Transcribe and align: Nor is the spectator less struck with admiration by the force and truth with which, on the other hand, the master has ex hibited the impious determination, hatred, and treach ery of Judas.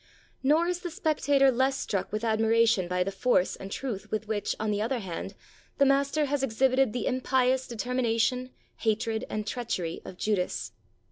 Nor 0.41 0.65
is 0.65 0.79
the 0.79 0.89
spectator 0.89 1.51
less 1.51 1.77
struck 1.77 2.11
with 2.11 2.23
admiration 2.23 2.87
by 2.87 3.03
the 3.03 3.11
force 3.11 3.55
and 3.55 3.71
truth 3.71 4.09
with 4.09 4.27
which, 4.27 4.55
on 4.59 4.71
the 4.71 4.81
other 4.81 4.97
hand, 4.97 5.35
the 5.77 5.85
master 5.85 6.25
has 6.25 6.43
ex 6.43 6.55
hibited 6.55 6.91
the 6.91 7.05
impious 7.05 7.67
determination, 7.67 8.49
hatred, 8.77 9.25
and 9.29 9.45
treach 9.45 9.77
ery 9.79 10.01
of 10.03 10.17
Judas. 10.17 10.71